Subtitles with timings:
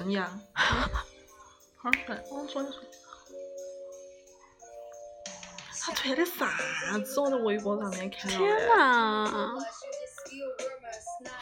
[0.00, 0.26] 孙杨。
[0.54, 2.80] 好，来，我说一说。
[5.78, 6.48] 他 tweet 的啥
[7.04, 7.20] 子？
[7.20, 9.58] 我在微博上面看到天呐！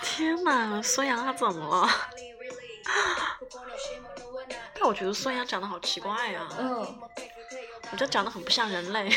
[0.02, 1.88] 天呐，孙杨他怎么了？
[4.74, 6.48] 但我觉得孙杨长得好奇怪呀。
[6.58, 7.00] 嗯。
[7.92, 9.08] 我觉得长得很不像人类。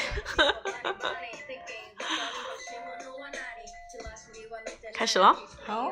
[4.94, 5.36] 开始了。
[5.66, 5.92] 好。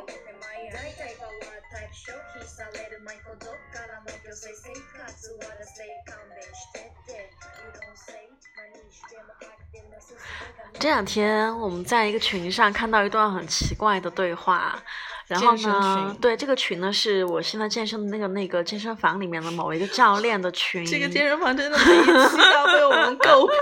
[10.79, 14.81] 这两天我们在一个群上看到一段很奇怪的对话，
[15.27, 20.85] 然后呢，对这个群呢是我现在健身的那个那个健身房里面的某一个教练的群。
[20.85, 23.55] 这个健身房真的每一期要被我们诟病，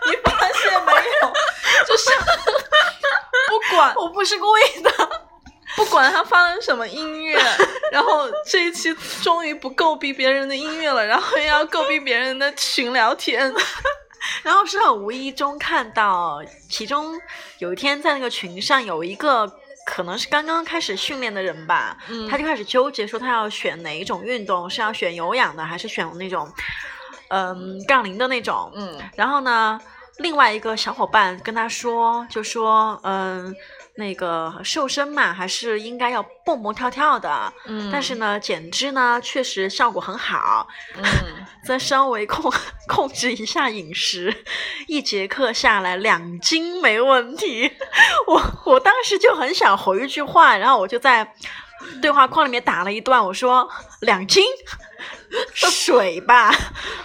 [0.08, 1.32] 你发现没有？
[1.86, 2.10] 就是
[3.48, 4.90] 不管，我不是故意的，
[5.76, 7.38] 不管他发了什么音乐，
[7.92, 13.52] 然后这一期终于不诟病别人的音乐了，然后又要诟病别人的群聊天。
[14.42, 17.18] 然后是很无意中看到，其中
[17.58, 19.46] 有一天在那个群上有一个
[19.86, 21.96] 可能是刚刚开始训练的人吧，
[22.30, 26.50] 他就开始纠结说他要选哪一种运动，是要选有氧的还是选那种，
[27.28, 28.70] 嗯，杠铃的那种。
[28.74, 29.80] 嗯，然后呢，
[30.18, 33.54] 另外一个小伙伴跟他说，就说，嗯。
[33.96, 37.52] 那个瘦身嘛，还是应该要蹦蹦跳跳的。
[37.66, 40.66] 嗯，但是呢，减脂呢，确实效果很好。
[40.96, 41.04] 嗯，
[41.64, 42.52] 再稍微控
[42.88, 44.34] 控制一下饮食，
[44.88, 47.70] 一节课下来两斤没问题。
[48.26, 51.34] 我我当时就很想回一句话，然后我就在
[52.02, 53.70] 对话框里面打了一段，我说
[54.00, 54.44] 两斤
[55.54, 56.52] 水吧，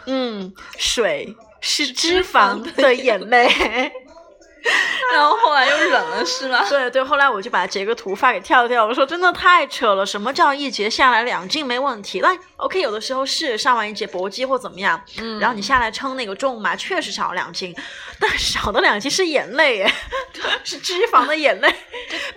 [0.08, 3.92] 嗯，水是脂肪的眼泪。
[5.14, 6.64] 然后后来又忍了是吗？
[6.70, 12.20] 对对，后来我就把截个图发给跳跳，我说真的太扯了，什么叫一节下来两斤没问题？
[12.20, 17.76] 那 OK，有的时候是上完一节搏击或怎么样，嗯，然后你下来称那个重嘛，确实少了两斤，
[18.20, 19.86] 但少的两斤是眼泪，
[20.64, 21.74] 是脂肪的眼泪，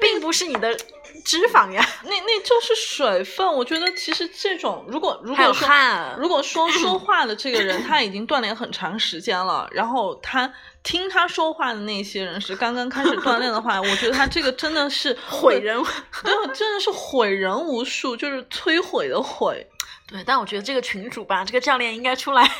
[0.00, 0.74] 并不是你的
[1.24, 3.46] 脂肪呀，那那就是水分。
[3.46, 5.68] 我觉得其实这种，如果如果说
[6.16, 10.52] 如果说说话的这个人他已经锻炼很长时间了，然后他。
[10.82, 15.80] 听他说话的那些人是刚刚开始锻炼的话，我觉得他这个真的是 毁人，
[16.24, 19.66] 对，真的是毁人无数，就是摧毁的毁。
[20.08, 22.50] 对，但我觉得这个群主吧，这个教练应该出来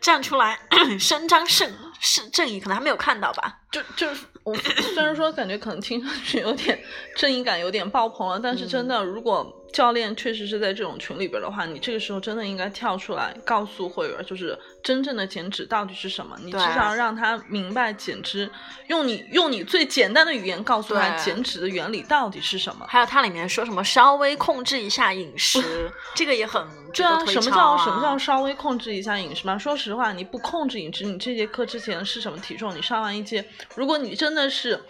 [0.00, 0.58] 站出来
[0.98, 3.60] 伸张正是正义，可能还没有看到吧？
[3.70, 4.54] 就就是我
[4.94, 6.82] 虽然说感觉可能听上去有点
[7.16, 9.56] 正义感有点爆棚了，但是真的如果。
[9.72, 16.36] 教练确实是在这种群里边的话，你这个时候真的应该跳出来告诉会员，就是真正的减脂到底是什么。
[16.42, 18.50] 你至少让他明白减脂，
[18.88, 22.86] 用你用你最简单的语言告诉他减脂的原理到底是什么。
[22.88, 27.24] 还有它里面说什么稍微控制一下饮食，这个也很 对啊。
[27.26, 29.56] 什么叫什么叫稍微控制一下饮食嘛？
[29.56, 32.74] 说实话，你不控制饮食，你这节课之前是什么体重？
[32.74, 33.44] 你上完一节，
[33.76, 34.82] 如果你真的是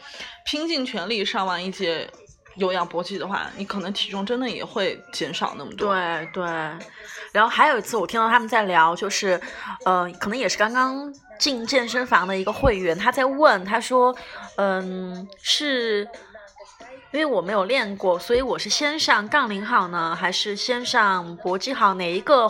[0.44, 2.08] 拼尽全力上完一节。
[2.56, 5.94] 有氧搏击的话，你可能体重真的也会减少那么多。
[5.94, 6.44] 对对，
[7.32, 9.40] 然后还有一次我听到他们在聊，就是，
[9.84, 14.14] 呃，可能也是刚刚进健身房的一个会员，他在问，他说，
[14.56, 16.06] 嗯，是
[17.12, 21.94] 因为我没有练过，所以我是先上杠铃好呢，还是先上搏击好？
[21.94, 22.44] 哪一个？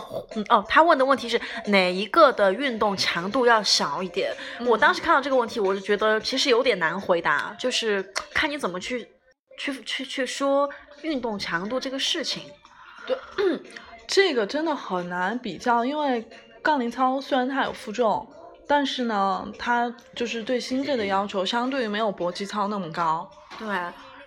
[0.49, 4.35] 哦，他问的问题是哪一个的运动强度要小一点？
[4.65, 9.07] 我当时看到这个问题，我就觉得其实有点难回答，就是看你怎么去。
[9.57, 10.69] 去去去说
[11.01, 12.43] 运动强度这个事情，
[13.05, 13.17] 对，
[14.07, 16.27] 这个真的很难比较，因为
[16.61, 18.27] 杠铃操虽然它有负重，
[18.67, 23.29] 但是呢，它就是对心肺的要求相对于没有搏击操那么高。
[23.57, 23.67] 对，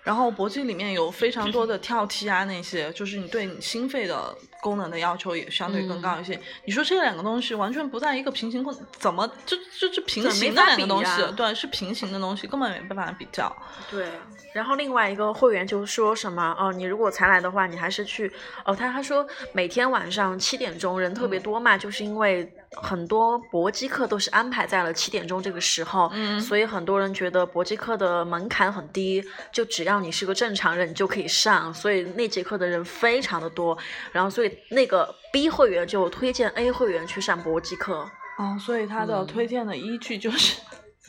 [0.03, 4.35] 然后搏击里面有非常多的跳踢啊那些，就是你对你心肺的。
[4.65, 6.39] 功能的要求也相对更高一些。
[6.63, 11.21] 你说这两个东西完全不在一个平行空，怎么就就就平行的两个东西？
[11.37, 13.55] 对，是平行的东西，根本没办法比较。
[13.91, 14.09] 对。
[14.53, 18.31] 然后另外一个会员就说什么哦，你如果才来的话，你还是去
[18.63, 18.75] 哦。
[18.75, 31.73] 他他说每天晚上七点钟人特别多嘛，就是因为很多搏击课都是安排在了七点钟这个时候，嗯，所以很多人觉得搏击课的门槛很低，就只要你是个正常人，你就可以上。
[31.73, 33.77] 所以那节课的人非常的多，
[34.11, 34.54] 然后所以。
[34.69, 38.09] 那个 B 会员就推荐 A 会员去上搏击课。
[38.37, 40.59] 哦，所以他的推荐的依据就是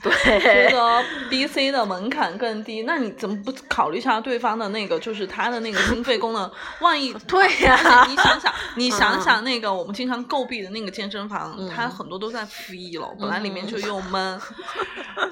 [0.41, 6.51] 觉，得 B、C 的门槛更低，那你怎么不考虑一下对方的那个，就是他的那个心肺功能？
[6.81, 14.41] 万一 对呀你想想， 你想想那个我们经常诟病的那个健身房，嗯它很多都在负一楼，本来里面就又闷，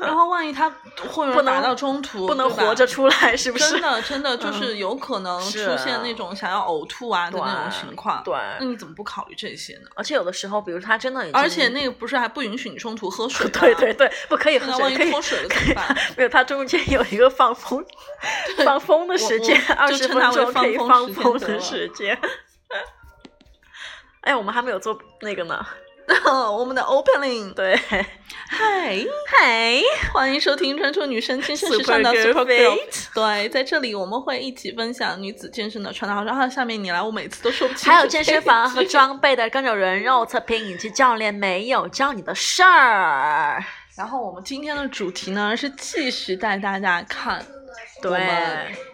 [0.01, 0.69] 然后万一他
[1.09, 3.71] 会不能打到中途，不能活着出来，是不是？
[3.73, 8.23] 真的，真的就是有可能出现那种想要呕吐啊的那种情况。
[8.25, 9.89] 对那你怎么不考虑这些呢？
[9.95, 13.53] 而且有的时候，比如他真的而且那个不是还不允许你中途喝水吗？
[13.61, 15.97] 对对对，不可以可以脱水了怎么办？
[16.17, 17.85] 没有，它中间有一个放风
[18.65, 22.19] 放风的时间，二十分钟可以放放风的时间。
[24.23, 25.67] 哎，我们还没有做那个呢。
[26.53, 27.75] 我们的 opening，对，
[28.47, 29.81] 嗨，嗨，
[30.13, 32.79] 欢迎收听专注女生健身时尚的 Super Girl。
[33.15, 36.23] 对，在这里我们会一起分享女子健身的穿搭。
[36.23, 37.91] 然后下面你来，我每次都说不清楚。
[37.91, 38.85] 还有健身房和。
[38.85, 43.65] 装备的各种人肉测评，以及教练没有教你的事儿。
[43.97, 47.45] 然后我们今天的主题呢是继续带大家看
[48.03, 48.21] 对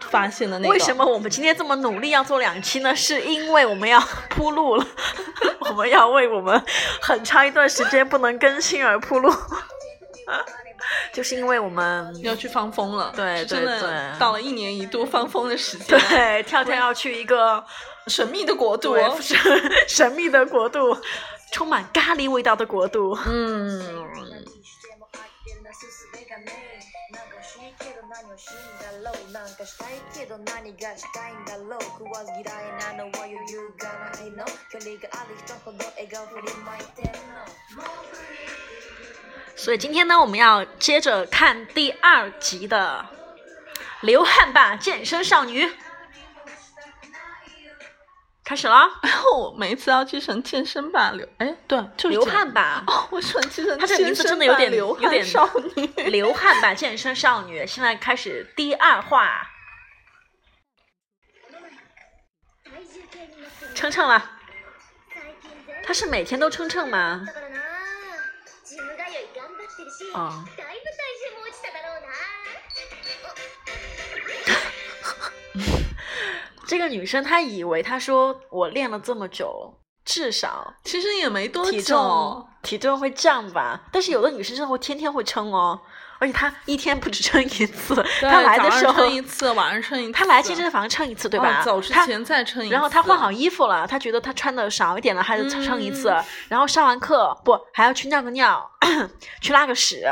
[0.09, 2.95] 发现的那个为什么我们今天这么努力要做两期呢？
[2.95, 3.99] 是因为我们要
[4.29, 4.85] 铺路了，
[5.69, 6.61] 我们要为我们
[7.01, 9.33] 很长一段时间不能更新而铺路，
[11.13, 13.11] 就是因为我们要去放风了？
[13.15, 17.63] 对真的对对到了一年一度放风的时间，对跳跳要去一个
[18.07, 18.95] 神秘的国度。
[19.19, 19.37] 神
[19.87, 20.95] 神秘的国度，
[21.51, 23.17] 充满咖喱味道的国度。
[23.27, 24.30] 嗯，
[39.55, 43.05] 所以今天呢，我们要接着看第二集的
[44.05, 45.65] 《流汗吧健身少女》，
[48.51, 48.85] 开始了。
[49.03, 55.85] 然后我每一次要去成健身吧流，哎，对，就是流汗吧，哦，我喜欢去成他这个名字真的有点流有点汗少女。
[56.11, 59.49] 流汗吧健身少女，现在开始第二话，
[63.73, 64.31] 称称了。
[65.85, 67.25] 他是每天都称称吗？
[70.57, 70.70] だ
[76.71, 79.73] 这个女生她以为她说我练了这么久，
[80.05, 83.89] 至少其实也没多体久重，体重会降吧。
[83.91, 85.81] 但是有的女生真的会天天会称哦，
[86.21, 90.11] 而且他一天不止称一次，对她来的时候称一次，晚上称一次。
[90.13, 91.61] 她来健身房称一次，对吧？
[91.61, 92.73] 哦走之前再称一次。
[92.73, 96.09] 然后他换好衣服了，他觉得他穿的少一点了，还得称一次。
[96.11, 98.69] 嗯然后上完课不还要去尿个尿，
[99.41, 100.05] 去拉个屎，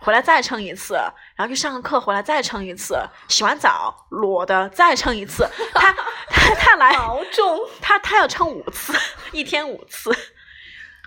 [0.00, 0.94] 回来再称一次。
[1.36, 2.98] 然后去上个课，回来再称一次。
[3.28, 5.48] 洗完澡裸的再称一次。
[5.74, 5.94] 他
[6.28, 8.92] 他他来毛重，他他要称五次，
[9.30, 10.10] 一天五次。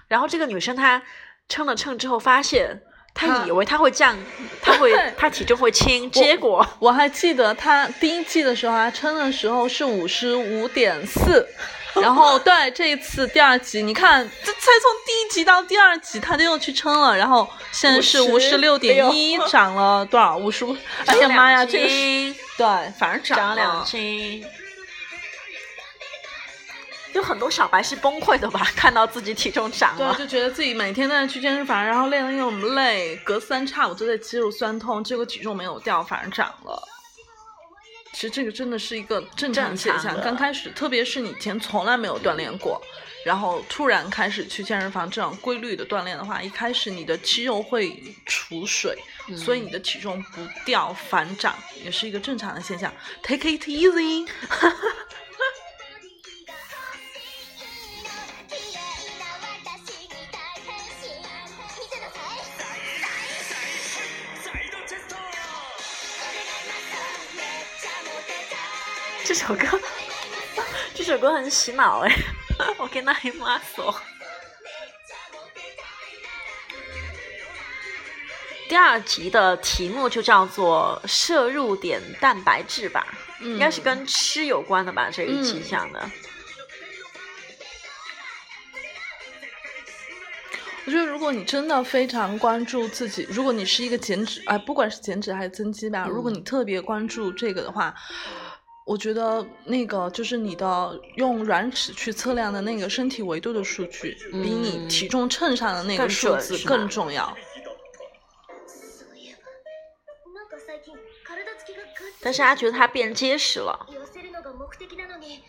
[0.08, 1.02] 然后这个女生她
[1.50, 2.82] 称了称之后，发现
[3.16, 4.16] 她她以为他会降，
[4.62, 11.48] 他会 他体重会轻，结果我还记得他第一季的时候，他称的时候是五十五点四。
[11.96, 20.36] 然后对这一次第二集，你看，这才从第一集到第二集，他就又去称了，然后现在是五十六点一，涨了多少？
[20.36, 20.76] 五十五？
[21.06, 21.88] 哎呀妈呀，这个
[22.58, 24.46] 对，反正涨了两斤。
[27.16, 28.60] 有很多小白是崩溃的吧？
[28.76, 36.82] 看到自己体重涨对，了，就觉得自己每天都在去健身房，然后练的又那么累，隔三差五都在肌肉酸痛，结果体重没有掉，反而涨了。
[38.14, 40.20] 其实这个真的是一个正常现象。
[40.22, 42.82] 刚开始，特别是你以前从来没有锻炼过，
[43.26, 48.98] 然后突然开始去健身房这样规律的锻炼的话，一开始你的肌肉会储水，
[49.28, 52.94] 嗯所以你的体重不掉反涨，也是一个正常的现象。
[53.22, 54.28] Take it easy。
[69.26, 69.68] 这首歌，
[70.94, 72.16] 这首歌很洗脑哎。
[72.78, 74.00] 我跟那一妈说。
[78.70, 83.08] 第二集的题目就叫做“摄入点蛋白质”吧，
[83.42, 85.10] 应该是跟吃有关的吧？
[85.12, 86.12] 这一期嗯讲的。
[90.86, 97.96] 我觉得，如果你真的非常关注自己，如果你是一个减脂，哎、不管是减脂还是增肌吧，如果你特别关注这个的话，
[98.87, 107.37] 我觉得那个就是你的用软尺去测量的那个身体维度的数据，比你嗯体重秤上的那个更数字准是吗更重要。
[108.67, 109.47] そういえば
[110.35, 110.99] なんか最近体
[111.59, 115.41] つきがガッ但是他觉得他变结实了，痩せるのが目的なのに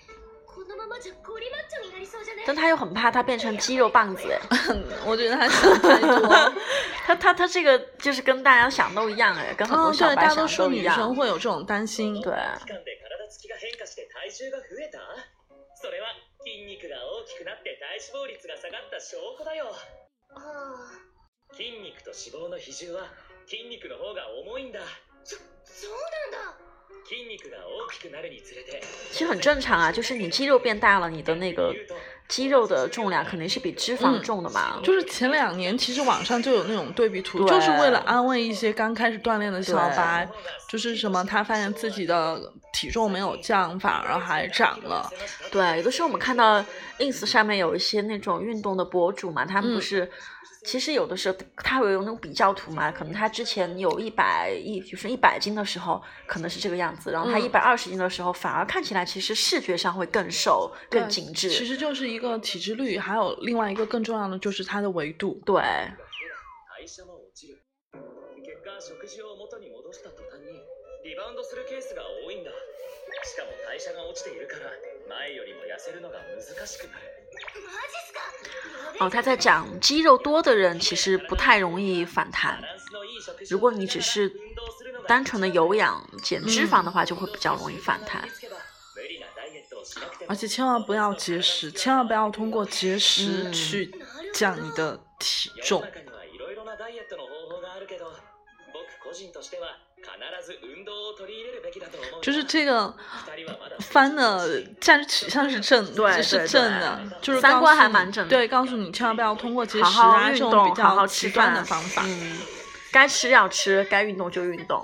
[0.46, 4.40] こ このままじゃゴリマッチョになりそうじゃね但他又很怕他变成肌肉棒子哎，
[5.06, 6.54] 我觉得他想 太多。
[7.08, 10.96] 他他他这个就是跟大家想都一样哎，跟很多嗯，对，小白大多数女想都一样。
[10.96, 12.22] 生会有这种担心。
[12.22, 15.00] 对，期間で体 つきが変化して体重が増えた
[15.76, 16.12] それは
[16.44, 19.72] 筋肉が大きくなって体脂肪率が下がった証拠だよ
[20.36, 23.08] ああ筋肉と脂肪の比重は
[23.48, 24.82] 筋肉の方が重いんだ
[25.24, 25.96] そそう
[26.32, 26.58] なんだ
[27.08, 31.96] 筋肉が大きくなるにつれて其实很正常啊，就是你肌肉变大了，你的那个言うと
[32.28, 34.80] 肌肉的重量肯定是比脂肪嗯重的嘛。
[34.84, 45.11] 就是前两年，其实网上就有那种对比图，对就是为了安慰一些刚开始锻炼的小白对，就是什么他发现自己的 体重没有降，反而还长了。
[45.51, 46.63] 对，有的时候我们看到
[46.99, 50.11] ins 上面有一些那种运动的博主嘛，他们不嗯是，
[50.67, 61.49] 其实有的时候他会有那种比较图嘛，可能他之前有一百一，就是一百斤的时候可能是这个样子，然后他嗯一百二十斤的时候，反而看起来其实视觉上会更瘦、更紧致。
[61.49, 65.41] 其实就是一个体脂率，还有另外一个更重要的就是它的维度。
[65.47, 65.63] 对，
[71.06, 72.52] リバウンドするケースが多いんだ
[73.24, 74.72] しかも代謝が落ちているから
[75.10, 77.06] 前よりも痩せるのが難しくなる
[77.66, 78.20] マジっすか
[79.00, 82.68] 哦，他在讲肌肉多的人其实不太容易反弹バ。
[82.68, 84.32] ランスのいい食事如果你只是
[85.08, 88.22] 单纯的有氧减脂肪的话，就会比较容易反弹。
[88.22, 93.92] 無理なダイエットをしなくても而且千万不要节食，千万不要通过节食嗯去
[94.34, 95.82] 降你的体重。
[95.82, 95.92] 世
[100.16, 102.96] の中にはいろいろなダイエットの方法があるけど僕個人としては必ず運動を取り入れるべきだと思う就是这个
[103.28, 104.22] 二人はまだ番的
[104.80, 112.04] 价值取向是正，对是对正的，就是三观告诉你还蛮正的对，告诉你千万不要通过节好食啊好运动，这种比好好较吃极端的饭方法。
[112.06, 112.38] 嗯，
[112.92, 114.84] 该吃要吃，该运动就运动，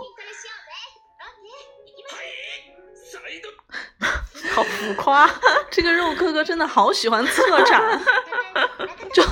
[3.11, 3.49] サイド
[4.53, 5.29] 好浮夸，
[5.69, 8.01] 这个肉哥哥真的好喜欢策展，
[9.13, 9.23] 就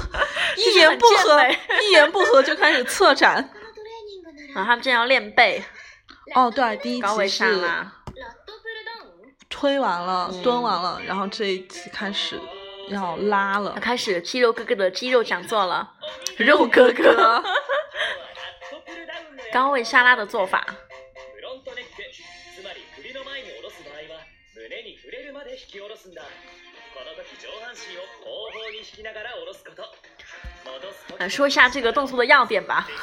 [0.58, 3.36] 一言不合很健美一言不合就开始策展。
[3.36, 5.64] トレーニングなら然后他们正要练背，
[6.34, 12.40] 哦，对，第一高位集是上啦，ラットプルダウン推完了、嗯蹲完了，然后这一集开始
[12.90, 13.80] 要拉了他。
[13.80, 15.88] 开始肌肉哥哥的肌肉讲座了，
[16.38, 17.44] 肉哥哥，ラッ
[18.70, 21.92] トプルダウンのや高位下拉的做法，フロントネック
[22.56, 29.84] つまり首の前に下ろす場合は胸に触れるまで引き下ろすんだこの時上半身を後方に引きながら下ろすこと
[30.66, 32.88] 戻す時呃，说一下这个动作的要点吧。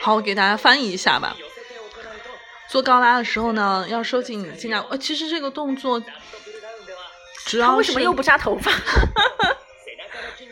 [0.00, 1.36] 好，我给大家翻译一下吧。
[1.36, 2.30] 寄せて行うと
[2.68, 4.84] 做高拉的时候呢，要收紧你尽量。
[4.88, 6.98] 呃，其实这个动作ラットプルダウンでは
[7.46, 8.70] 主要是他为什么又不扎头发？
[8.70, 10.48] 背 中の筋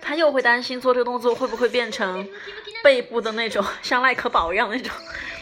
[0.00, 4.90] 他又会担心做这个动作会不会变成ムキムキな背部的那种像赖可宝一样那种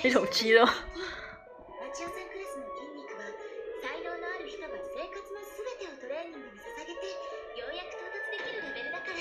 [0.03, 0.61] 那种肌肉。
[0.61, 0.67] マ
[1.95, 3.25] チオさんクラスの筋肉は
[3.81, 7.09] 才能のある人が生活のすべてをトレーニングに捧げて
[7.57, 9.17] ようやく到達できるレベルだから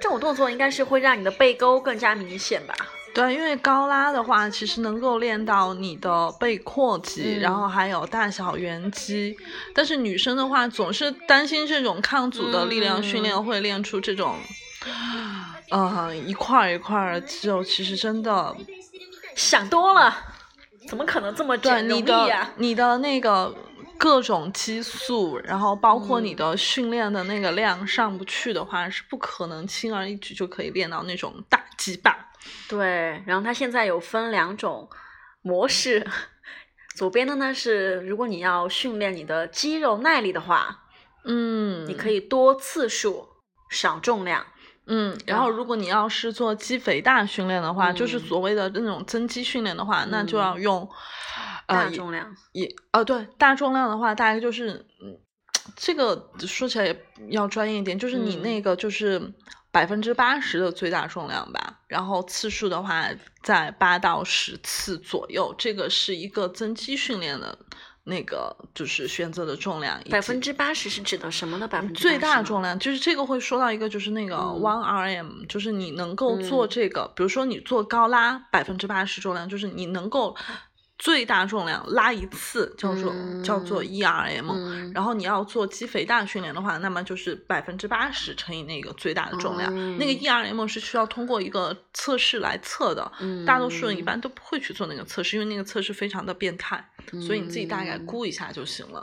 [0.00, 2.74] 这种动作应该是会让你的背沟更加明显吧？
[3.18, 9.36] 对，因为高拉的话，其实能够练到你的背阔肌，嗯然后还有大小圆肌。
[9.72, 14.36] 但是女生的话，总是担心这种抗阻的力量训练嗯会练出这种，
[15.70, 20.12] 呃，一块儿一块儿的肌肉，其实真的改善してるみたい想多了，
[20.88, 23.54] 怎么可能这么对简容易你的呀、你的那个
[23.96, 32.16] 各种激素，然后包括你的训练的那个量上不去的话，是不可能轻而易举就可以练到那种大肌霸。
[32.67, 34.89] 对，然后它现在有分两种
[35.41, 36.05] 模式，
[36.95, 40.83] 左边的呢是如果你要训练你的肌肉耐力的话，
[41.25, 43.27] 嗯，你可以多次数
[43.69, 44.45] 少重量。
[44.91, 48.21] 嗯，然后如果你要是做肌肥大训练的话，就是嗯。
[48.21, 50.41] 所谓的那种增肌训练的话，那就嗯。
[50.41, 50.89] 要用
[51.67, 55.15] 呃大重量，也呃对大重量的话，大概就是嗯，
[55.75, 58.41] 这个说起来也要专业一点，就是你嗯。
[58.41, 59.21] 那个就是
[59.71, 63.07] 百分之八十的最大重量吧，然后次数的话
[63.43, 67.57] 在八到十次左右，这个是一个增肌训练的
[68.05, 71.67] 那个就是选择的重量，百分之八十是指的什么的？
[71.67, 80.35] 百分之最大重量就是这个会说到一个，就是那个嗯 one rm，、就是你能够做嗯这个，比如说你做高拉百分之八十重量，就是你能够
[80.99, 93.09] 最大重量拉一次，叫做、叫做 ERM，、嗯，然后你要做肌肥大训练的话，那么就是百分之八十乘以那个最大的重量，那个嗯 E R M 是需要通过一个测试来测的。
[93.21, 96.85] 嗯大多数人一般都不会去做那个测试，因为那个测试非常的变态，
[97.25, 99.01] 所以你自己大概嗯估一下就行了。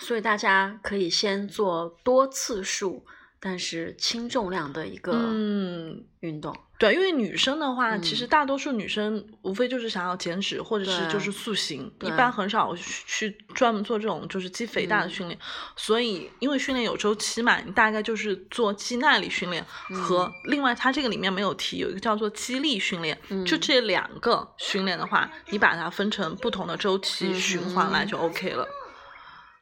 [0.00, 3.06] 所以大家可以先做多次数，
[3.38, 6.52] 但是轻重量的一个嗯，运动。
[6.81, 15.39] 对，因为女生的话，其实嗯大多数女生无非就是想要减脂，或者是就对是塑形，一对般很少去去专门做这种就是肌肥大的嗯训练。
[15.75, 28.67] 所以，因为训练有周期嘛，你大概就是做肌耐力训练和、嗯另外它这个里面没有提，有一个叫做肌力训练，就嗯这两个训练的话，你把它分成不同的周期嗯循环来哼就 OK 了。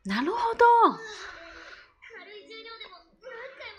[0.03, 0.97] なるほど。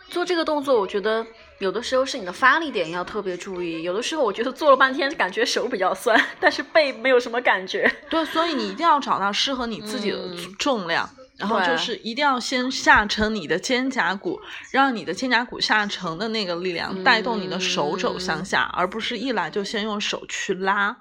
[0.08, 1.26] 做这个动作，我觉得
[1.61, 7.89] 有的时候是你的发力点要特别注意，有的时候我觉得做了半天，感觉手比较酸，但是背没有什么感觉。
[8.09, 14.41] 对，所以你一定要找到适合你自己的嗯重量，然后就是一定要先下沉你的肩胛骨，
[14.71, 20.97] 让你的肩胛骨下沉的那个力量带动你的手肘向下，而不是一来就先用手去拉。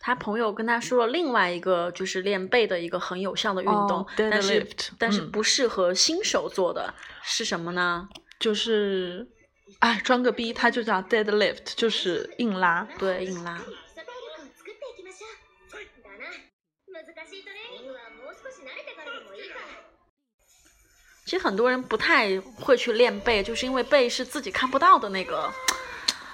[0.00, 8.08] 他朋友跟他说了另外一个就是练背的一个很有效的运动，哦但是但是嗯不适合新手做的、是什么呢？
[8.38, 9.26] 就是，
[9.79, 12.87] 哎，装个逼，它就叫 deadlift，就是硬拉。
[12.99, 13.57] 对，硬拉。
[13.57, 16.25] 基礎体力を作っていきましょうだな
[16.87, 19.65] 難しいトレーニングはもう少し慣れてからでもいいから
[21.25, 25.51] 其实很多人不太会去练背，就是因为背是自己看不到的那个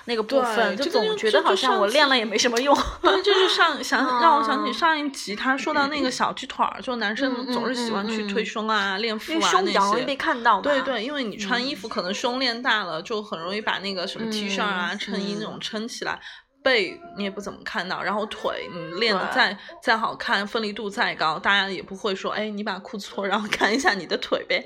[0.06, 2.76] 那个部分，就总觉得好像我练了也没什么用。
[3.00, 10.62] 对，这就上想 让我想起哦上一集他说到那个小鸡腿儿，就男生总是喜欢去推胸啊、练腹因为啊那胸比较容易些被看到嘛。
[10.62, 16.20] 对对，因为你穿嗯衣服可能胸练大了，就很容易把那个什么 T 恤啊、嗯衬衣那种嗯撑起来。
[16.62, 24.64] 背你也不怎么看到，然后腿你练的再再好看，分离度再高，大家也不会说，哎，你把裤子脱，然后看一下你的腿呗。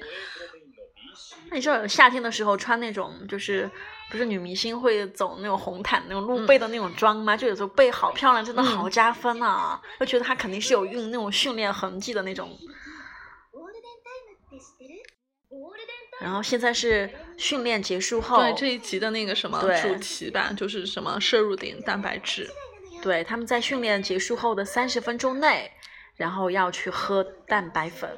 [1.49, 3.69] 那你知道夏天的时候穿那种就是。
[4.11, 7.35] 不是女明星会走那种红毯那种嗯露背的那种装吗？
[7.35, 9.81] 就有时候背好漂亮，真的好加分啊！
[9.99, 12.47] 就觉得她肯定是有用那种训练痕迹的那种。
[13.51, 15.01] ゴールデンタイムって知ってる
[15.49, 22.47] ゴールデンタイム然后现在是训练结束后，对这一集的那个什么对主题吧，就是什么摄入点蛋白质。
[23.01, 25.71] 对他们在训练结束后的三十分钟内，
[26.17, 28.15] 然后要去喝蛋白粉。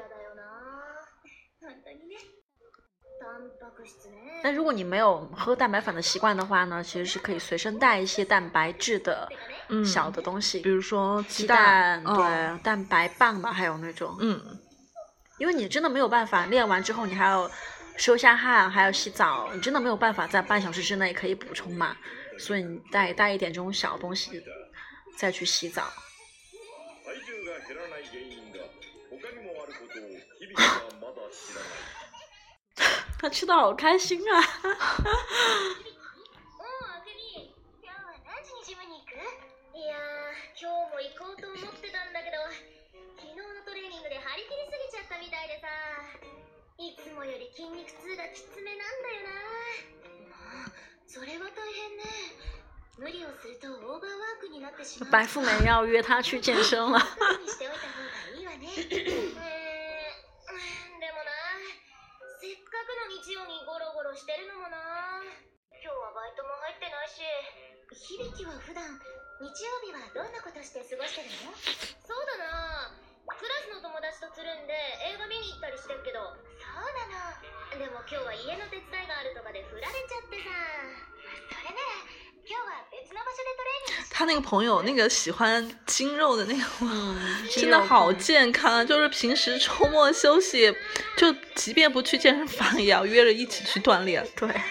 [4.42, 9.28] 那如果你没有喝蛋白粉的习惯的话呢，其实是可以随身带一些蛋白质的
[9.68, 14.58] 嗯，小的东西，比如说鸡蛋，蛋，嗯对，蛋白棒吧，还有那种，嗯，
[15.38, 17.50] 因为你真的没有办法练完之后，你还要
[17.96, 21.96] 收下汗，还要洗澡，你真的没有办法在半小时之内可以补充嘛，
[22.38, 24.42] 所以你带带一点这种小东西
[25.18, 25.84] 再去洗澡。
[33.19, 34.31] 他吃的好开心啊！
[34.31, 34.43] おう
[36.89, 39.15] あけみ今日は何時にジムに行く
[39.75, 42.37] いやー今日も行こうと思ってたんだけど
[43.17, 45.67] 昨日のトレーニングで張り切りすぎちゃったみたいでさ
[46.77, 52.03] いつもより筋肉痛がきつめなんだよなもうそれは大変ね
[52.97, 56.99] 無理をするとオーバーワークになってしまう白富美要约他去健身了。
[84.49, 88.83] 朋友那个喜欢筋肉的那个，嗯， 肌真的肉好控健康啊！
[88.83, 90.73] 就是平时周末休息，
[91.17, 94.25] 就即便不去健身房，也要约着一起去锻炼。
[94.35, 94.61] 对，あるのよ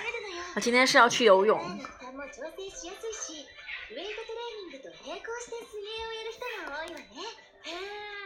[0.54, 1.54] 他今天是要去游泳。
[1.54, 1.58] 負
[2.00, 3.46] 担も調整しやすいし
[3.90, 7.04] ウェイトトレーニングと並行して水泳をやる人が多いわね
[7.64, 7.74] へえ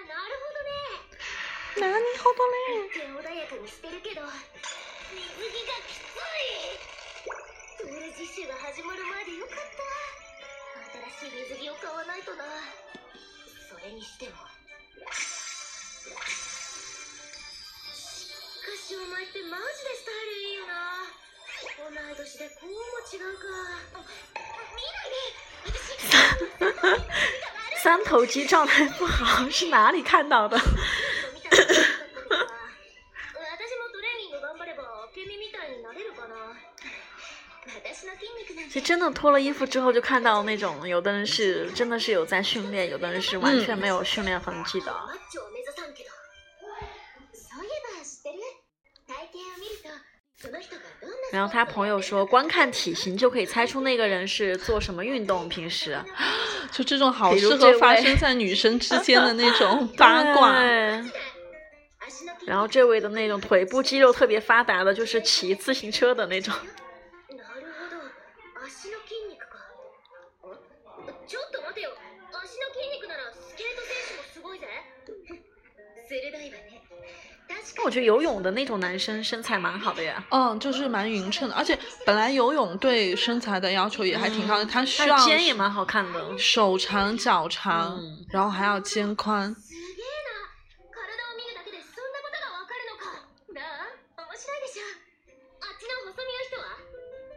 [0.09, 2.89] なるほどね哪里好多嘞？
[2.89, 4.23] 一見穏やかにしてるけど
[5.13, 6.73] 水着がきつい
[7.81, 10.02] トール実習が始まる前でよかった
[11.04, 12.46] 新しい水着を買わないとな。
[13.68, 14.32] それにしても。
[17.92, 18.32] し
[18.64, 21.04] かしお前ってマジでスタイルいいよな。
[21.84, 22.80] 同い年でこうも
[23.12, 23.44] 違うか。
[24.72, 25.76] 見ないで。
[25.76, 26.00] 私。
[27.84, 30.58] 三头肌状态不好是哪里看到的？
[38.83, 44.93] 真的脱了衣服之后，就看到那种有的人是真的是有在训练，有的人是完全没有训练痕迹的。
[44.93, 46.11] マッチョを目指さんけど
[47.33, 48.39] そういえば知ってる
[49.07, 49.89] 体型を見ると
[50.41, 55.99] その人がどんな然后他朋友说，光看体型就可以猜出那个人是做什么运动，平时
[56.71, 60.53] 就这种好比如适这位合发生在女生之间的那种 八卦。
[60.53, 61.09] 对足の筋
[62.47, 66.55] 然后这位的那种腿部肌肉特别发达的，就是骑自行车的那种。
[77.73, 86.39] 確か我觉得游泳的那种男生身材蛮好的呀，嗯，就是蛮匀称的，而且本来游泳对身材的要求也还挺高的，它需他要的肩也蛮好看的。
[86.39, 89.55] 手长脚长，嗯然后还要肩宽。
[89.55, 90.31] すげえな
[90.93, 93.05] 体を見るだけでそんなことがわかるのか
[93.55, 93.61] な
[94.17, 94.85] あ面白いでしょ
[95.61, 96.77] あっちの細身の人は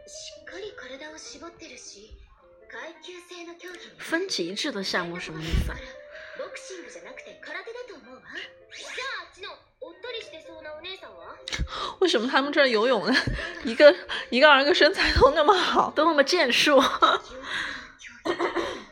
[0.06, 2.12] しっかり体を絞ってるし
[2.68, 5.76] 階級制の競技ね分级制的项目什么意思啊？
[12.07, 13.13] 为什么他们这儿游泳的
[13.65, 13.93] 一个
[14.29, 15.91] 一个二个身材都那么好？
[15.93, 16.81] 都那么健硕。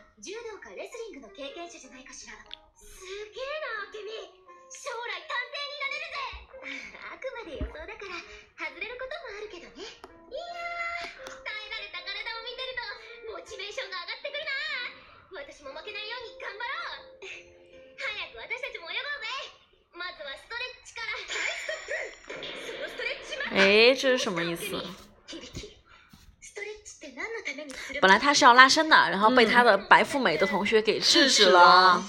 [23.55, 24.81] 哎，这是什么意思？
[25.27, 25.71] 響 き
[26.41, 32.03] ストレッチって何のためにする本来他是要拉伸的，然后被他的白富美的同学给制止了。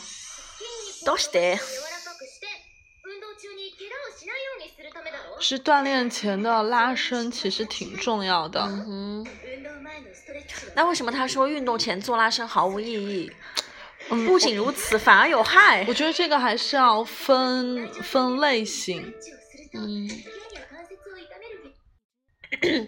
[1.05, 2.47] どうして柔らかくして
[3.05, 8.61] 運動中に怪我をしないようにするためだろ是锻炼前的拉伸其实挺重要的。
[8.61, 13.33] 嗯哼，運動前のストレッチは那为什么他说运动前做拉伸毫无意义？
[14.11, 15.95] 嗯，不仅如此，反而有害我。
[15.95, 19.03] 觉得这个还是要分分类型。
[19.03, 20.09] ストレッチをすると嗯，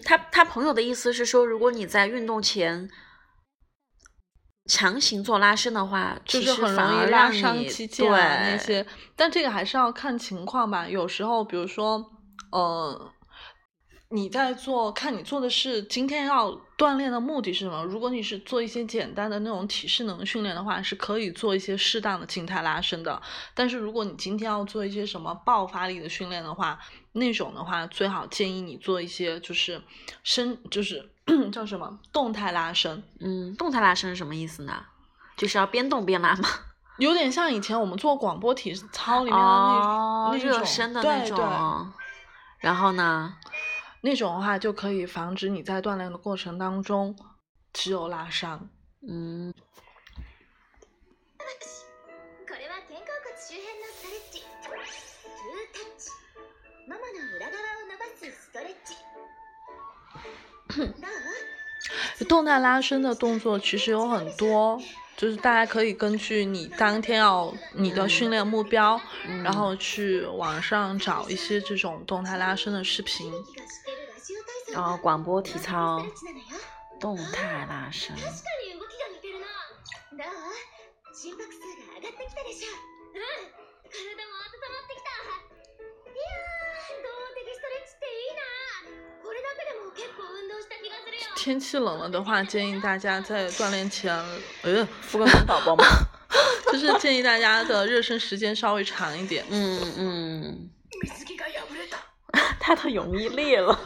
[0.04, 2.90] 他他朋友的意思是说，如果你在运动前
[4.66, 10.88] 强行做拉伸的话，就是很容易拉伤肌腱啊那对些，但这个还是要看情况吧。
[10.88, 12.06] 有时候，比如说，
[12.52, 13.12] 呃，
[14.12, 17.84] 你在做，看你做的是今天要锻炼的目的是什么。
[17.84, 23.22] 如果你是做一些简单的那种体适能训练的话，是可以做一些适当的静态拉伸的。
[23.54, 26.80] 但是如果你今天要做一些什么爆发力的训练的话，
[27.12, 29.80] 那种的话，最好建议你做一些就是
[30.24, 31.08] 伸，就是
[31.54, 33.04] 叫什么动态拉伸。
[33.20, 34.86] 嗯，动态拉伸是什么意思呢？
[35.38, 36.50] 就是要边动边拉吗？
[36.98, 41.38] 有点像以前我们做广播体操里面的那、哦，那种身的那对种。
[41.38, 41.46] 对
[42.58, 43.34] 然后呢？
[44.01, 47.17] 那种的话就可以防止你在锻炼的过程当中
[47.73, 48.69] 肌肉拉伤。
[49.07, 49.53] 嗯，
[52.47, 56.09] これは肩甲骨周辺のストレッチトゥータッチ
[56.87, 58.95] ママの裏側を伸ばすストレッチ
[62.19, 64.81] どう动态拉伸的动作其实有很多，
[65.17, 73.33] 就是大家可以根据你当天要你的训练目标，嗯然后去网上找一些这种动态拉伸的视频。
[74.73, 76.45] 然后广播体操ストレッチなのよ
[77.01, 78.15] 动态拉伸。
[78.17, 78.31] 確か
[78.65, 79.47] に動きが似てるな
[80.19, 80.33] どう
[81.15, 82.75] 心拍数が上がってきたでしょ
[83.15, 83.23] うん
[83.87, 88.43] 体も温まってきたいやー動的ストレッチっていいな
[89.23, 94.13] これだけでも結構運動した気がするよ天气冷了的话，建议大家在锻炼前，
[94.63, 95.85] 呃，富贵红宝宝吗？
[96.73, 99.45] 就是建议大家的热身时间稍微长一点。
[99.49, 100.71] 嗯嗯，
[101.07, 101.99] 水着が破れた
[102.59, 103.79] 他的泳衣裂了。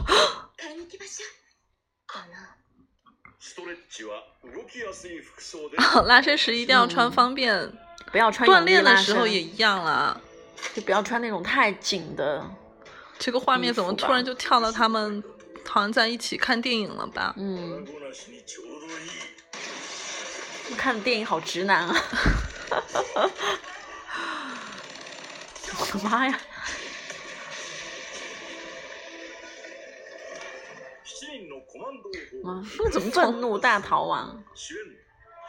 [4.93, 7.73] 動きやす い服装で拉伸时一定要穿方便，
[8.11, 10.15] 不要穿锻泳衣拉炼的时候伸也一样啦。
[10.75, 12.45] 就不要穿那种太紧的。
[13.17, 15.23] 这个画面怎么衣服吧突然就跳到他们
[15.67, 17.33] 好像在一起看电影了吧？
[17.37, 21.95] 嗯，顎なしにちょうどいい看的电影好直男啊！
[25.79, 26.39] 我的妈呀！
[32.43, 34.43] ンドを啊， 那怎么愤怒大逃亡？
[34.55, 34.85] 主演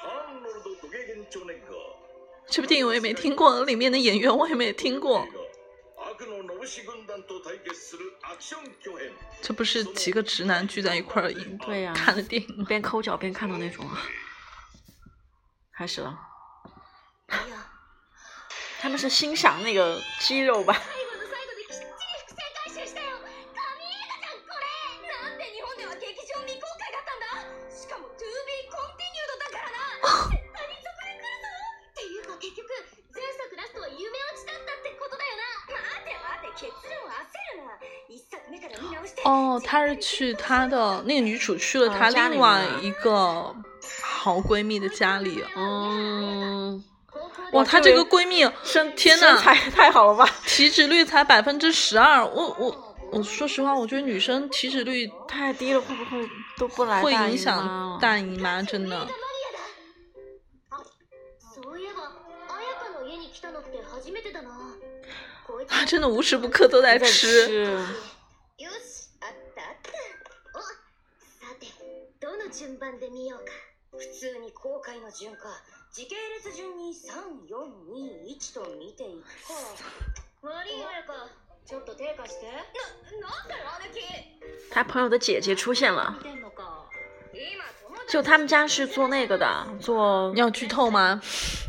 [0.00, 1.74] ハーノルド・ドゲゲンチョネッガ
[2.48, 5.26] 这部电影我也没听过，里面的演员我也没听过。
[5.96, 12.64] 悪のノブシ軍団と対決するアクション巨編这不是几个直男聚在一块儿影对呀、看的电影吗？
[12.66, 13.98] 边抠脚边看的那种啊。
[15.76, 16.18] 开始了，
[17.28, 17.56] いや
[18.80, 20.74] 他们是欣赏那个肌肉吧？
[39.74, 43.54] 她是去她的那个女主去了哦她家里另外面一个
[44.02, 45.42] 好闺蜜的家里。
[45.56, 46.84] 嗯，
[47.52, 50.28] 哇，她这个闺蜜身天呐身材太好了吧？
[50.46, 59.08] 体脂率才百分之十二，我我我说实话，我觉得女生体脂率太低了，会不会都不来会大姨影响妈大姨妈，真的。
[61.40, 62.12] そういえば
[62.48, 64.50] 綾香の家に来たのって初めてだな
[65.46, 67.84] こいつ她真的无时不刻都在在吃。
[72.54, 73.52] 順番で見ようか
[73.92, 75.48] 普通に後悔の順か
[75.92, 79.54] 時系列順に3421と見ていくか
[80.42, 81.28] 悪い綾香
[81.66, 82.46] ちょっと手貸して
[83.20, 84.02] な、なんだよ姉貴
[84.72, 86.88] 他朋友的姐姐出现了見，てんのか
[87.32, 87.40] 今
[87.88, 91.20] 友達就他们家是做那个的，做要剧透吗？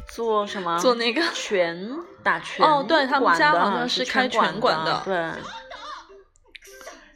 [0.10, 0.80] 做什么？
[0.80, 1.90] 做那个拳
[2.24, 5.44] 打拳哦对他们家馆的好像是开拳拳馆的的，对。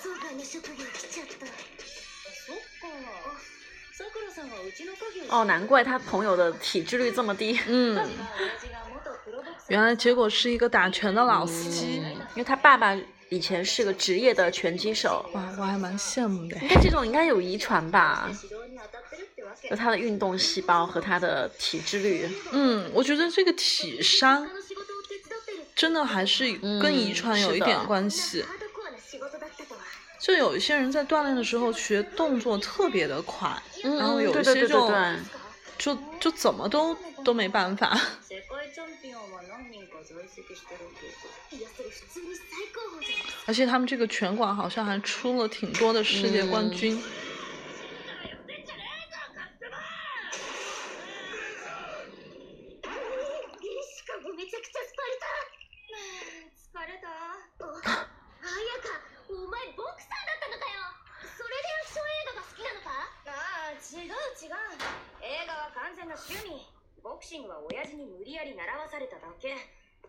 [0.00, 2.88] 想 外の職業来ちゃったそっか
[3.92, 8.04] さくらさんはうちの家業哦，难怪他朋友的体脂率这么低，嗯，親
[8.60, 11.96] 父が元プロボクサー原来结果是一个打拳的老司机，
[12.34, 12.96] 因为他爸爸
[13.30, 16.56] 以前是个职业的拳击手，哇，我还蛮羡慕的。
[16.58, 22.28] 应该这种应该有遗传吧，指導に当たってるってわけ就他的运动细胞和他的体脂率。
[22.52, 28.42] 嗯，我觉得这个体伤他の仕事を手伝ってる真的还是跟遗传有一点关系。
[28.42, 28.59] ハ
[30.20, 33.50] 就有一些人在锻炼的时候学动作特别的快，
[33.84, 35.18] 嗯然后有对对对对一些就对，
[35.78, 37.94] 就就怎么都都没办法。
[37.96, 38.42] 世 界
[38.74, 46.96] チャンピオンは何人か在籍してるけどいやそれ普通に最高峰じゃない而且他们这个拳馆好像还出了挺多的世界冠军。
[46.96, 47.02] し
[59.61, 60.81] 前ボクサーだったのかよ。
[61.37, 62.89] それでアクション映画が好きなのか？
[63.29, 64.57] ああ違う違う。
[65.21, 66.65] 映画は完全な趣味。
[67.05, 69.53] ボクシングは親父に無理やり習わされただけ。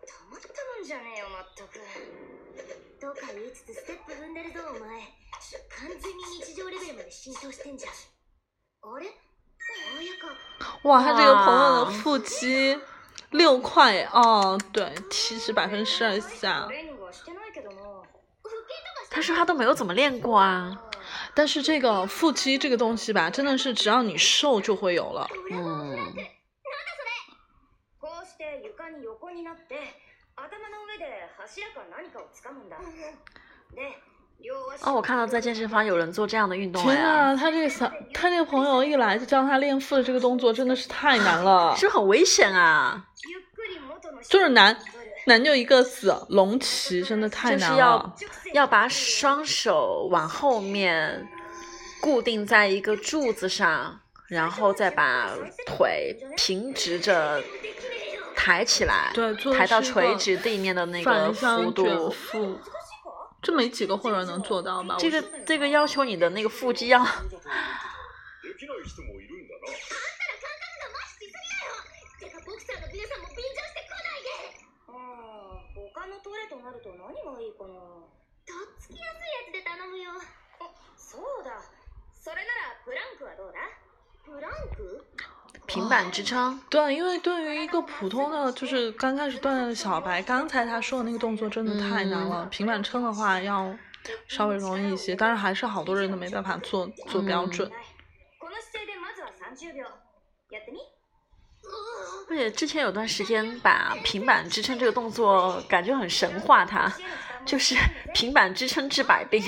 [0.09, 1.77] たまったもんじゃねえよまったく。
[2.97, 5.05] とか言いつつステップ踏んでるぞお前。
[5.69, 7.93] 完全に日常レベルまで浸透してんじゃん。
[7.93, 9.05] あれ？
[10.83, 12.81] 哇，他这个朋友的腹肌
[13.31, 16.67] 六块哦，对，体脂百分之十二以下
[19.12, 20.76] 他说他都没有怎么练过啊。
[21.34, 25.26] 但是这个腹肌这个东西吧，真的是只要你瘦就会有了。
[25.50, 25.96] 嗯，
[28.00, 29.76] こうして床に横になって
[30.36, 32.76] 頭の上で柱か何かを掴むんだ
[33.74, 33.96] で
[34.40, 41.74] 両足哦，我看到在健身房有人做这样的运动天了呀，啊，他这个小，他这个朋友一来就教他练腹的这个动作，真的是太难了。
[41.76, 43.04] 是不是很危险啊？
[43.26, 44.91] ゆっくり元の就是难戻る
[45.25, 48.15] 难就一个字，龙骑真的太难就是要了。
[48.53, 51.27] 要把双手往后面
[52.01, 55.31] 固定在一个柱子上，然后再把
[55.65, 57.41] 腿平直着
[58.35, 62.09] 抬起来，对做抬到垂直地面的那个幅度。
[62.09, 62.59] 腹，
[63.41, 64.97] 这没几个会员能做到吧？
[64.99, 67.05] 这个这个要求你的那个腹肌要
[76.02, 80.10] 他のトレとなると何がいいかなとっつきやすいやつで頼むよ
[80.60, 81.60] あそうだ
[82.14, 83.60] それならプランクはどうだ
[84.24, 85.04] プランク
[85.66, 86.58] 平板支撑。
[86.70, 92.46] 对，因为对于一个普通的，就是刚开始锻炼的小白，刚才他说的那个动作真的太难了。
[92.46, 93.76] 平板撑的话要
[94.28, 97.70] 稍微容易一些，当然还是好多人都没办法做做标准。
[98.38, 98.48] こ
[102.29, 106.91] 而且之前有段时间把平板支撑这个动作感觉很神化它，
[107.45, 107.75] 就是
[108.13, 109.43] 平板支撑治百病。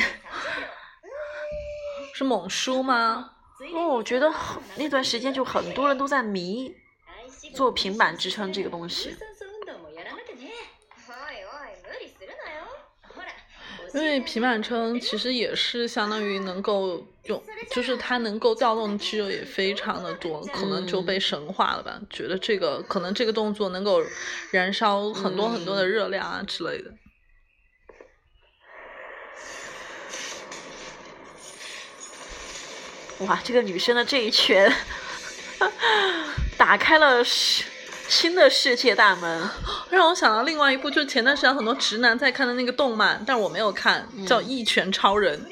[2.14, 3.32] 是猛叔吗？
[3.74, 6.74] 哦，我觉得很那段时间就很多人都在迷
[7.54, 9.16] 做平板支撑这个东西。
[13.96, 21.98] 因为平板撑其实也是相当于能够用，就是它能够调动的肌肉也非常的多，可能就被神化了吧？
[22.10, 24.04] 觉得这个可能这个动作能够
[24.52, 26.92] 燃烧很多很多的热量啊之类的。
[33.20, 34.70] 哇，这个女生的这一拳
[36.58, 37.64] 打开了世
[38.09, 39.49] 新的世界大门。
[39.91, 45.45] 让我想到另外一部，就是前段时间很多直男在看的那个动漫，但是我没有看，叫《一拳超人》。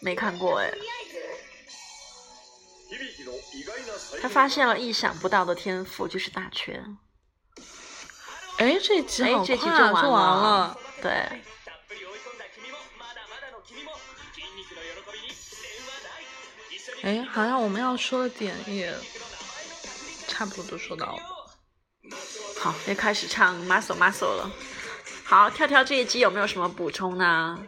[0.00, 0.72] 没看过哎。
[2.88, 6.96] 響の意外な才他发现了意想不到的天赋，就是打拳。
[8.58, 10.78] 哎，这一集哎好，快啊，这集就完做完了。
[11.02, 13.92] 对，たっぷり追い込んだ君もまだまだの君も
[14.32, 16.24] 筋肉の喜びに電話ない
[16.70, 18.94] 一緒に哎，好像我们要说的点也
[20.31, 21.21] 差不多都说到了。
[22.57, 24.49] 好，要开始唱 muscle muscle 了。
[25.25, 27.59] 好，跳跳这一集有没有什么补充呢？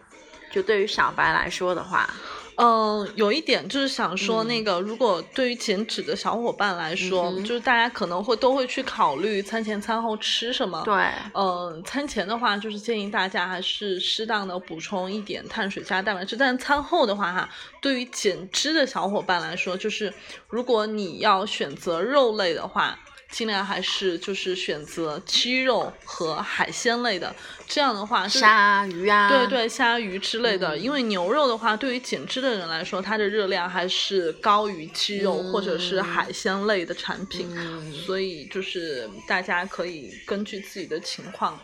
[0.50, 2.10] 就对于小白来说的话，
[2.58, 10.82] 嗯，有一点就是想说，嗯那个、如果对于减脂的小伙伴来说，嗯就是大家可能会都会去考虑餐前餐后吃什么。。
[10.84, 10.96] 对，
[11.34, 16.36] 嗯，餐前的话，就是建议大家还是适当的补充一点碳水加蛋白质。
[16.36, 17.50] 但是餐后的话，哈，
[17.82, 20.14] 对于减脂的小伙伴来说，就是
[20.48, 23.00] 如果你要选择肉类的话，
[23.34, 27.36] 尽量还是就是选择鸡肉和海鲜类的。
[27.68, 41.60] 这样的话，就是鲨鱼啊，对对，虾鱼之类的，嗯因为牛肉的话，对于减脂的人来说，它的热量还是高于鸡肉、或者是嗯海鲜类的产品，嗯所以就是大家可以根据自己的情况。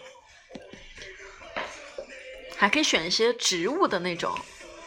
[2.58, 4.34] 还可以选一些植物的那种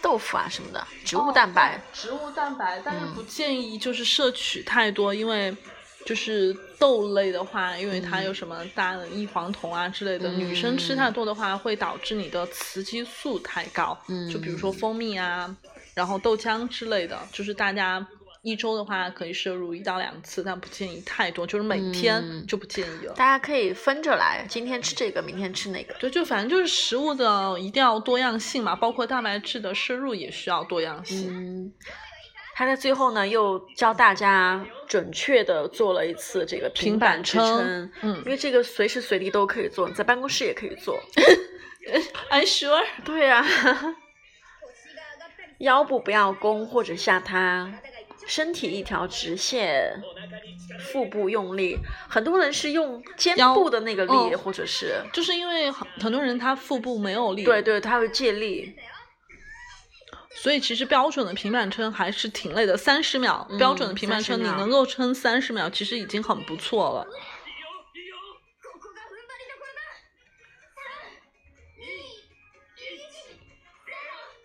[0.03, 1.81] 豆腐啊什么的，植物蛋白。
[1.93, 5.57] 植物蛋白，但是嗯不建议就是摄取太多，因为
[6.05, 13.99] 就是豆类的话，因为它有什么大的异黄酮啊之类的，女生吃太多的话，会导致你的雌激素太高。
[14.09, 15.57] 嗯就比如说蜂蜜啊，
[15.95, 18.07] 然后豆浆之类的，就是大家。
[18.45, 23.15] 一周的话可以摄入一到两次，但不建议太多，就是每天嗯就不建议了。
[23.15, 25.95] 大家可以分着来，今天吃这个，明天吃那个。
[26.01, 31.29] 对，就反正就是食物的一定要多样性嘛，包括蛋白质的摄入也需要多样性。
[31.33, 31.73] 嗯，
[32.55, 41.01] 他在最后呢又教大家准确的做了一次这个平板支撑撑，嗯因为这个随时随地都可以做，你在办公室也可以做。
[42.29, 42.85] I sure。
[43.05, 43.45] 对呀、
[45.59, 47.73] 腰部不要弓或者下塌，
[48.27, 50.01] 身体一条直线，
[50.79, 51.79] 腹部用力。
[52.09, 58.77] 很多人是用肩腰部的那个力，哦或者是就是因为很很多人他腹部没有力，对，对，他会借力。
[60.32, 67.08] 所以其实标准的平板撑还是挺累的，三十秒、嗯标准的平板撑30秒你能够撑三十秒，其实已经很不错了。
[67.08, 69.82] ここが踏ん張りどころだ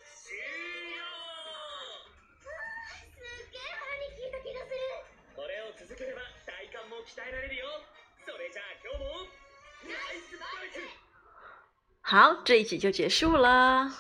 [0.03, 0.41] すっ
[3.53, 4.81] げえ腹に効いた気がする
[5.37, 7.67] これを続ければ体幹も鍛えられるよ
[8.25, 9.29] それじゃあ今日も
[9.85, 10.81] ナイスバイク
[12.03, 13.93] 好，这一集就结束了。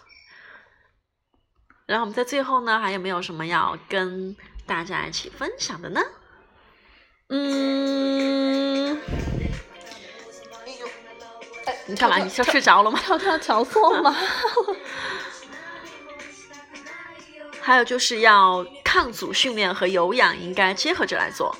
[1.87, 6.01] 然后我们在最后呢，还有没有什么要跟大家一起分享的呢？
[7.29, 8.99] 嗯，
[11.85, 12.17] 你干嘛？
[12.17, 12.99] 你是要睡着了吗？
[13.01, 14.13] 跳跳调错吗？
[17.61, 21.55] 还有就是要抗阻训练和有氧应该结合着来做。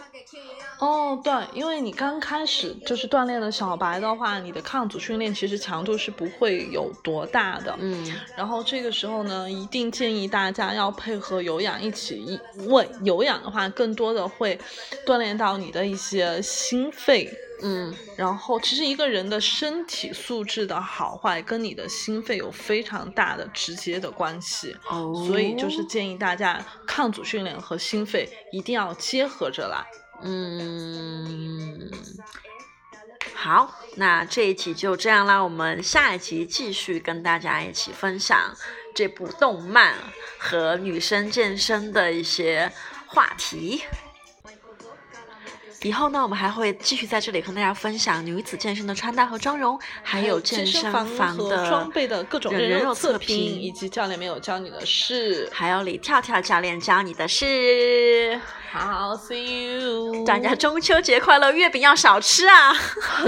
[0.79, 7.75] 哦，对，因为你刚开始就是锻炼的小白的话，你的抗阻训练其实强度是不会有多大的。
[7.79, 14.59] 嗯然后这个时候呢，一定建议大家要配合有氧一起，一为有氧的话，更多的会
[15.05, 17.27] 锻炼到你的一些心肺。
[17.63, 24.75] 嗯然后，其实一个人的身体素质的好坏，跟你的心肺有非常大的直接的关系。
[24.87, 29.83] 哦所以就是建议大家抗阻训练和心肺一定要结合着来。
[30.21, 31.91] 嗯，
[33.35, 38.55] 好，那这一集就这样啦，我们下一集继续跟大家一起分享
[38.95, 39.93] 这部动漫
[40.39, 42.71] 和女生健身的一些
[43.05, 43.83] 话题。
[45.83, 55.49] 以后呢，我们还会继续在这里和大家分享女子健身的穿搭和妆容，还有健身房的装备的各种人肉测测评，评以及教练没有教你的事。
[55.53, 58.39] 还有李跳跳教练教你的事。
[58.71, 60.25] 好，see you。
[60.25, 62.73] 大家中秋节快乐，月饼要少吃啊，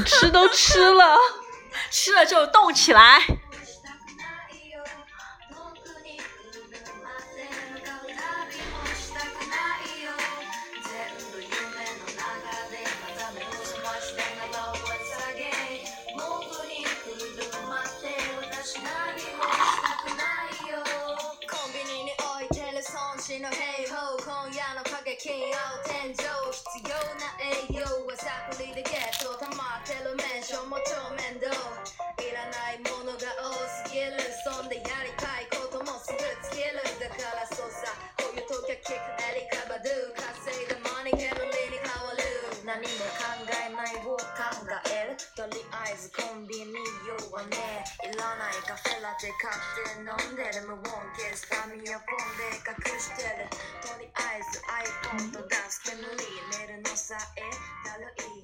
[0.05, 1.15] 吃都吃了。
[1.91, 3.21] 吃了就动起来。
[49.10, 50.83] カフェラテ買って飲んでる無音
[51.17, 53.49] 消す紙をポンで隠してる。
[53.81, 57.41] とりあえず iPhone と出す煙寝るのさえ
[57.89, 58.38] だるい